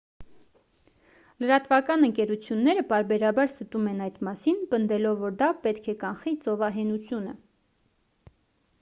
լրատվական 1.43 2.05
ընկերությունները 2.07 2.85
պարբերաբար 2.93 3.51
ստում 3.53 3.85
են 3.93 4.01
այդ 4.07 4.19
մասին 4.29 4.59
պնդելով 4.75 5.23
որ 5.29 5.39
դա 5.43 5.53
պետք 5.67 5.89
է 5.95 5.99
կանխի 6.05 6.37
ծովահենությունը 6.47 7.37